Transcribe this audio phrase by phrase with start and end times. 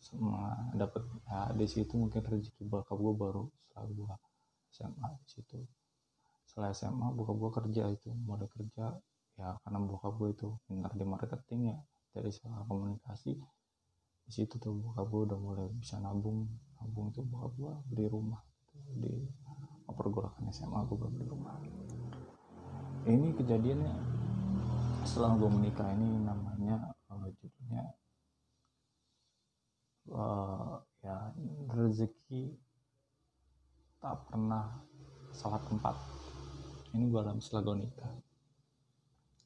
[0.00, 4.16] semua dapat ya, di situ mungkin rezeki bokap gue baru setelah gue
[4.72, 5.58] SMA di situ.
[6.48, 8.96] Setelah SMA bokap gue kerja itu mulai kerja
[9.36, 11.78] ya karena bokap gue itu pintar di marketing ya
[12.16, 13.36] dari soal komunikasi.
[14.24, 16.48] Di situ tuh bokap gue udah mulai bisa nabung
[16.80, 19.12] nabung itu bokap gue beli rumah gitu, di
[19.84, 21.60] pergolakan SMA gue beli rumah.
[23.04, 23.94] Ini kejadiannya
[25.04, 27.84] setelah gue menikah ini namanya uh, judulnya
[30.08, 31.36] uh, ya
[31.76, 32.56] rezeki
[34.00, 34.80] tak pernah
[35.36, 35.92] salah tempat.
[36.96, 38.08] Ini gue alami setelah gue nikah.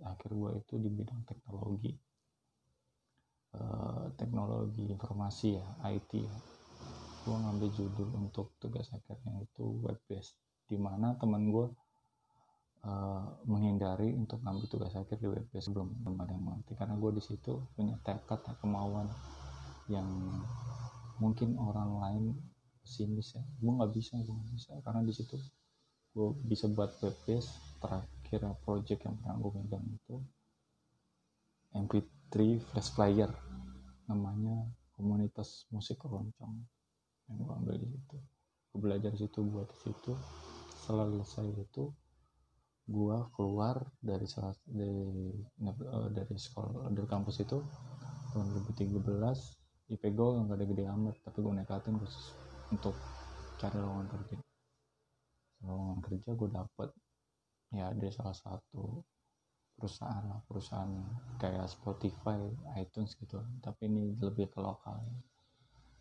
[0.00, 1.92] akhir gue itu di bidang teknologi.
[3.50, 6.36] Uh, teknologi informasi ya IT ya.
[7.26, 10.38] Gue ngambil judul untuk tugas akhirnya itu web based
[10.70, 11.66] di mana teman gue
[12.84, 16.72] uh, menghindari untuk ngambil tugas akhir di WP sebelum belum ada yang mengerti.
[16.76, 19.08] Karena gue di situ punya tekad kemauan
[19.90, 20.08] yang
[21.20, 22.24] mungkin orang lain
[22.80, 23.42] pesimis ya.
[23.60, 24.72] Gue nggak bisa gue nggak bisa.
[24.80, 25.36] Karena di situ
[26.10, 27.46] gue bisa buat base
[27.78, 30.16] terakhir project yang pernah gue pegang itu
[31.70, 33.30] MP3 flash player
[34.10, 34.66] namanya
[34.98, 36.66] komunitas musik keroncong
[37.30, 38.16] yang gue ambil di situ.
[38.74, 40.12] Gue belajar di situ buat di situ.
[40.82, 41.94] Selesai itu
[42.90, 45.30] gua keluar dari salah dari
[45.62, 47.62] eh, dari sekolah dari kampus itu
[48.34, 48.98] tahun 2013
[49.90, 52.30] IP gue nggak ada gede amat tapi gue nekatin khusus
[52.70, 52.94] untuk
[53.58, 54.36] cari lowongan kerja.
[55.66, 56.88] Lowongan kerja gue dapet
[57.74, 59.02] ya dari salah satu
[59.74, 60.90] perusahaan lah perusahaan
[61.42, 62.38] kayak Spotify,
[62.78, 63.42] iTunes gitu.
[63.58, 65.02] Tapi ini lebih ke lokal.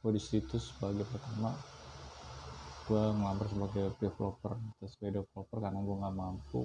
[0.06, 1.58] Gue di situ sebagai pertama
[2.90, 6.62] gue ngelamar sebagai developer terus sebagai developer karena gue nggak mampu.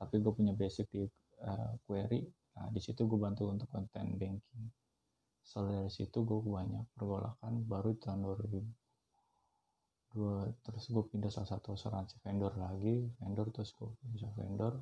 [0.00, 1.04] Tapi gue punya basic di
[1.44, 2.24] uh, query.
[2.56, 4.64] Nah di situ gue bantu untuk konten banking.
[5.44, 8.64] Setelah dari situ gue banyak pergolakan baru tahun 2000
[10.16, 14.80] dua terus gue pindah salah satu asuransi vendor lagi vendor terus gue pindah vendor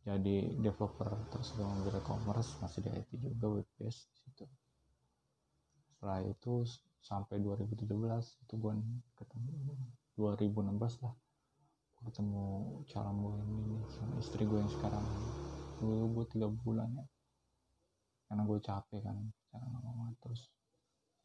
[0.00, 1.12] jadi developer.
[1.28, 4.48] Terus gue ngambil e-commerce masih di IT juga web based situ.
[5.92, 6.64] Setelah itu
[7.00, 7.88] sampai 2017
[8.44, 8.72] itu gue
[9.16, 9.52] ketemu.
[10.20, 11.14] 2016 lah
[12.00, 12.44] ketemu
[12.88, 15.04] calon gue ini sama istri gue yang sekarang.
[15.80, 17.04] Dulu gue tiga bulan ya.
[18.28, 19.16] Karena gue capek kan
[19.50, 20.48] cara ngomong terus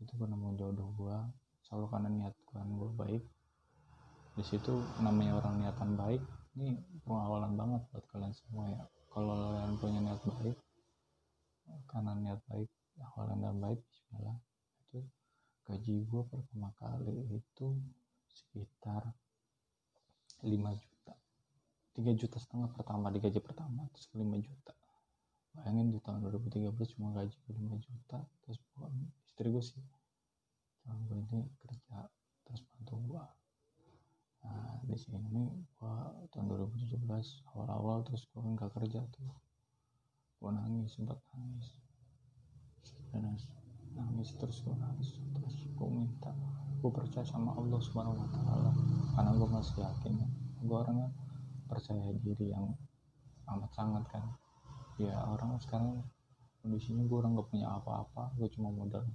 [0.03, 1.17] itu gue nemu jodoh gue
[1.63, 3.23] selalu karena niat kan gue baik.
[4.35, 6.23] Di situ namanya orang niatan baik
[6.59, 6.75] ini
[7.07, 8.83] pengawalan banget buat kalian semua ya.
[9.11, 10.57] Kalau kalian punya niat baik
[11.87, 12.69] karena niat baik
[12.99, 14.37] awalan dan baik Bismillah
[15.65, 17.67] gaji gue pertama kali itu
[18.29, 19.01] sekitar
[20.45, 21.13] 5 juta.
[21.97, 24.73] 3 juta setengah pertama di gaji pertama terus 5 juta.
[25.57, 28.93] Bayangin di tahun 2013 cuma gaji 5 juta terus bukan
[29.25, 29.81] istri gue sih.
[30.85, 31.97] Tahun gue ini kerja
[32.45, 33.25] terus bantu gue
[34.45, 35.17] nah di sini
[35.65, 35.95] gue
[36.29, 37.01] tahun 2017
[37.49, 39.33] awal-awal terus gue nggak kerja tuh.
[40.37, 41.73] Gue nangis sempat nangis.
[43.09, 43.33] Dan
[43.95, 45.55] nangis terus gue nangis terus.
[45.75, 46.31] Gue minta
[46.83, 48.71] gue percaya sama Allah subhanahu wa taala.
[49.15, 50.13] Karena gue masih yakin.
[50.61, 51.09] Gue orangnya
[51.65, 52.75] percaya diri yang
[53.49, 54.25] amat sangat kan.
[55.01, 56.03] Ya orang sekarang
[56.61, 58.35] kondisinya gue orang gak punya apa-apa.
[58.37, 59.07] Gue cuma modal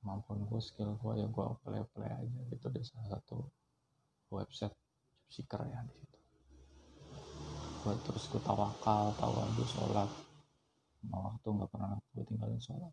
[0.00, 2.40] kemampuan gue skill gue ya gue play play aja.
[2.52, 3.42] Gitu di salah satu
[4.30, 6.18] website job seeker ya di situ.
[7.80, 10.10] Gue terus gue tawakal tawadu sholat.
[11.08, 12.92] Mau waktu nggak pernah gue tinggalin sholat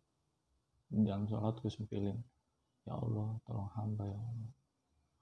[0.88, 2.16] dalam sholat gue sempilin.
[2.88, 4.52] Ya Allah tolong hamba ya Allah.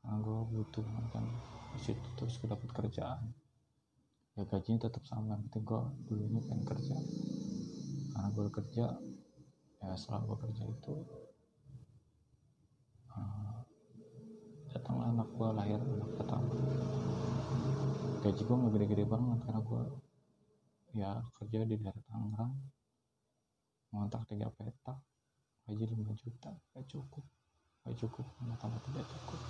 [0.01, 1.25] Karena gue butuh kan.
[1.81, 3.33] Situ terus gue dapat kerjaan.
[4.37, 5.33] Ya gajinya tetap sama.
[5.41, 6.95] Nanti gue dulunya pengen kerja.
[8.13, 8.85] Karena gue kerja
[9.81, 10.93] ya setelah gue kerja itu
[13.13, 13.61] uh,
[14.73, 16.53] datanglah anak gue lahir anak pertama.
[18.21, 19.83] Gaji gue nggak gede-gede banget karena gue
[20.95, 22.53] ya kerja di daerah Tangerang.
[23.93, 24.99] Ngontrak tiga petak
[25.65, 26.53] gaji 5 juta.
[26.77, 27.25] Gak cukup.
[27.85, 28.25] Gak cukup.
[28.61, 29.41] Sama tidak cukup?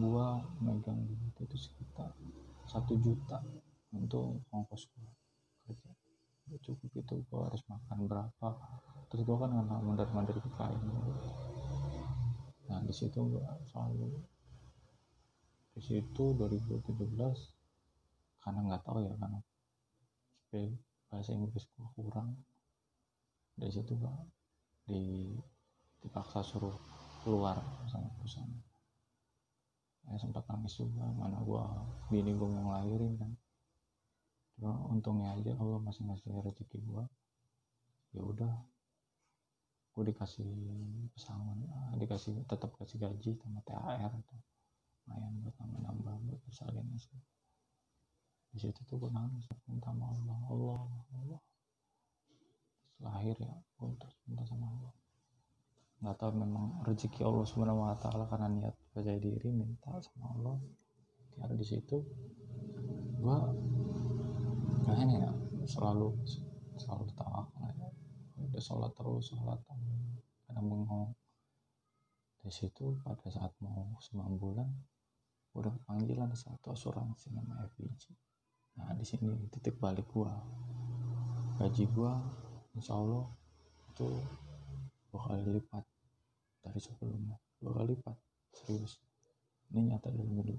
[0.00, 2.08] Gua megang duit itu sekitar
[2.64, 3.44] satu juta
[3.92, 5.12] untuk ongkos gua
[5.68, 5.92] kerja.
[6.48, 7.14] Gak cukup itu.
[7.28, 8.48] Gua harus makan berapa.
[9.12, 10.80] Terus gua kan nggak mandar mandir ke klien.
[12.72, 14.16] Nah di situ gua selalu
[15.76, 16.80] di situ 2017
[18.40, 19.38] karena nggak tahu ya karena
[21.10, 22.40] bahasa Inggris gua kurang.
[23.60, 24.14] Dari situ gua
[24.90, 25.30] di
[26.02, 26.74] dipaksa suruh
[27.22, 28.50] keluar sama perusahaan.
[30.10, 31.70] Ya sempat nangis juga mana gua
[32.10, 33.30] bini gua mau ngelahirin kan.
[34.58, 37.06] Cuma untungnya aja Allah masih ngasih rezeki gua
[38.10, 38.54] ya udah.
[39.94, 40.50] Gua dikasih
[41.14, 41.62] pesangon
[41.94, 44.38] dikasih tetap kasih gaji sama THR atau
[45.06, 46.94] lumayan buat nambah nambah buat persalinan
[48.50, 50.82] di situ tuh gua nangis minta sama Allah Allah
[51.18, 51.40] Allah
[53.00, 53.54] lahir ya.
[53.76, 54.92] Gue terus minta sama Allah.
[56.00, 60.56] Nggak tahu memang rezeki Allah subhanahu wa taala karena niat percaya diri minta sama Allah.
[61.36, 61.96] Tiada di situ
[63.20, 63.38] gue
[64.88, 65.32] kayaknya ya
[65.68, 66.16] selalu
[66.80, 67.88] selalu tawakal ya.
[68.40, 69.60] Udah sholat terus sholat
[70.48, 71.12] kadang bengong
[72.40, 74.64] di situ pada saat mau 9 bulan
[75.52, 78.16] dapat panggilan satu asuransi nama FBG
[78.80, 80.32] nah di sini titik balik gua.
[81.60, 82.16] Gaji gua
[82.76, 83.26] insya Allah
[83.90, 84.06] itu
[85.10, 85.84] dua kali lipat
[86.62, 87.36] dari sebelumnya.
[87.58, 88.16] Dua kali lipat
[88.54, 88.98] serius.
[89.70, 90.58] Ini nyata dalam hidup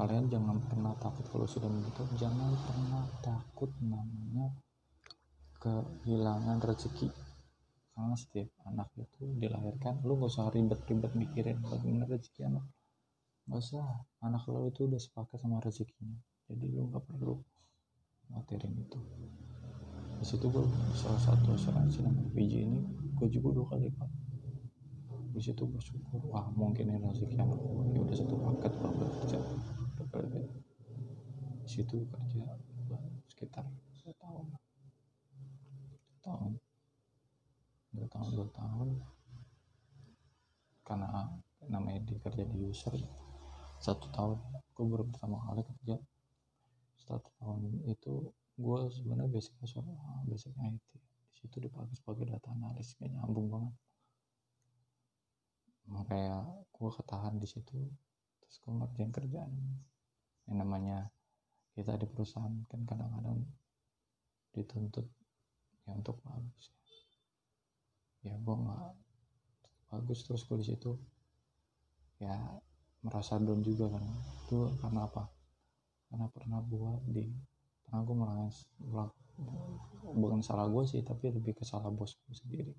[0.00, 4.48] kalian jangan pernah takut kalau sudah menikah jangan pernah takut namanya
[5.60, 7.12] kehilangan rezeki.
[7.92, 12.64] Karena setiap anak itu dilahirkan lu gak usah ribet-ribet mikirin bagaimana rezeki anak.
[13.44, 13.84] Gak usah.
[14.24, 16.16] Anak lo itu udah sepakat sama rezekinya.
[16.48, 17.36] Jadi lu gak perlu
[18.32, 18.96] materin itu
[20.30, 20.62] situ gue
[20.94, 22.78] salah satu asuransi nama PJ ini.
[23.18, 24.06] Gue juga dua kali pak.
[25.34, 26.22] Di situ bersyukur.
[26.30, 29.38] Wah mungkin ini rezeki anak gue ya udah satu paket gue bekerja
[29.98, 30.26] double
[31.60, 32.46] di situ kerja
[33.26, 33.66] sekitar
[34.02, 34.46] dua tahun.
[37.90, 38.30] Dua tahun.
[38.30, 38.88] Dua tahun
[40.86, 41.30] karena
[41.70, 42.94] namanya di kerja di user
[43.82, 44.38] satu tahun.
[44.78, 45.98] Gue baru pertama kali kerja.
[47.02, 49.88] Satu tahun itu gue sebenarnya basicnya soal
[50.28, 53.74] basic IT di situ dipakai sebagai data analis kayak nyambung banget.
[55.88, 57.78] Makanya gue ketahan di situ
[58.44, 59.52] terus gue ngerjain kerjaan.
[60.44, 60.98] Yang namanya
[61.72, 63.40] kita di perusahaan kan kadang-kadang
[64.52, 65.08] dituntut
[65.88, 66.68] ya untuk bagus.
[68.20, 68.92] Ya gue nggak
[69.90, 70.92] bagus terus gue di situ
[72.20, 72.36] ya
[73.00, 74.04] merasa down juga kan.
[74.44, 75.24] Itu karena apa?
[76.12, 77.24] Karena pernah buat di
[77.90, 78.70] pernah gue merasa
[80.14, 82.74] bukan salah gue sih tapi lebih ke salah bos gue sendiri.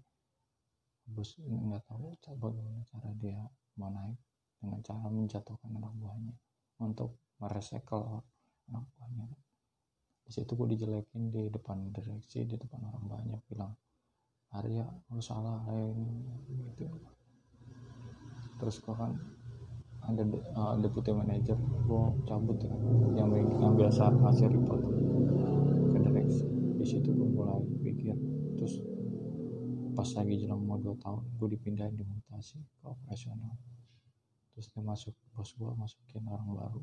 [1.12, 3.44] Bos nggak tahu bagaimana cara dia
[3.75, 4.15] mau naik
[4.63, 6.32] dengan cara menjatuhkan anak buahnya
[6.80, 8.24] untuk meresekel
[8.72, 9.27] anak buahnya.
[10.24, 13.75] Di situ gue dijelekin di depan direksi di depan orang banyak bilang
[14.56, 16.39] Arya lu salah ini
[16.80, 16.88] gitu.
[18.63, 19.12] Terus gue kan
[20.01, 20.24] ada
[20.58, 22.74] uh, deputi manager gue cabut ya.
[23.17, 24.81] Yang yang biasa ngasih report.
[25.93, 26.46] Ke direksi
[26.81, 28.17] di situ gue mulai pikir.
[28.58, 28.81] Terus
[29.93, 33.53] pas lagi jelang mau dua tahun gue dipindahin di mutasi ke operasional.
[34.55, 36.81] Terus dia masuk bos gue masukin orang baru.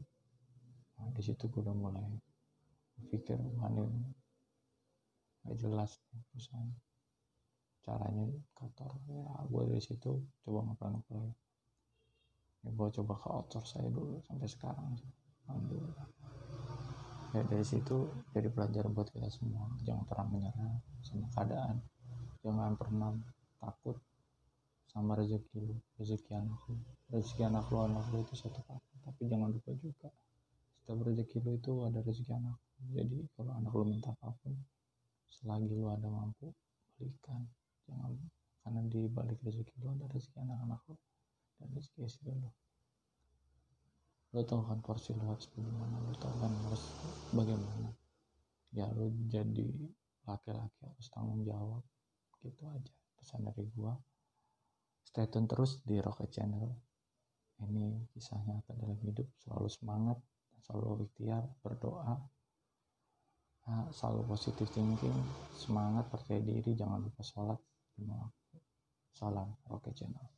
[0.98, 2.06] Nah di situ gue udah mulai
[3.10, 3.86] pikir mana
[5.42, 5.98] gak jelas
[6.30, 6.70] perusahaan.
[7.82, 11.32] Caranya kotor ya gue dari situ coba ngapain ngapain
[12.72, 14.92] gue coba ke outsource saya dulu sampai sekarang
[15.48, 16.06] alhamdulillah.
[17.36, 19.68] Ya dari situ jadi pelajaran buat kita semua.
[19.84, 21.76] Jangan pernah menyerah sama keadaan.
[22.40, 23.12] Jangan pernah
[23.60, 23.96] takut
[24.88, 26.76] sama rezeki lu rezeki anak lu.
[27.12, 30.08] Rezeki anak lu anak lu itu satu paket tapi jangan lupa juga
[30.80, 32.84] setiap rezeki lu itu ada rezeki anak lu.
[32.96, 34.56] jadi kalau anak lu minta apa pun
[35.28, 36.48] selagi lu ada mampu
[36.96, 37.44] balikan.
[37.84, 38.12] Jangan
[38.64, 40.96] karena di balik rezeki lu ada rezeki anak-anak lu
[41.58, 42.50] dan rezeki istri lo
[44.36, 46.84] lo tau kan porsi lo harus bagaimana lo tau kan harus
[47.32, 47.90] bagaimana.
[48.76, 49.72] Ya lo jadi
[50.28, 51.80] laki-laki harus tanggung jawab
[52.44, 53.96] gitu aja pesan dari gua.
[55.00, 56.68] Stay tune terus di Rocket Channel.
[57.64, 60.18] Ini kisah nyata dalam hidup selalu semangat
[60.60, 62.20] selalu ikhtiar berdoa.
[63.68, 65.16] Nah, selalu positive thinking
[65.56, 67.60] semangat percaya diri jangan lupa sholat.
[69.16, 70.37] Salam Rocket Channel